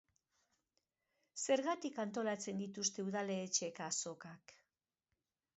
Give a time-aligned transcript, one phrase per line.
[1.41, 4.57] Zergaitik antolatzen dituzte udaletxeek azokak?